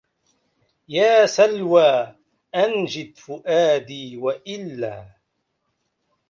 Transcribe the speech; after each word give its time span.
يا 0.89 1.25
سلوى 1.25 2.15
أنجد 2.55 3.17
فؤادي 3.17 4.17
وإلا 4.17 5.09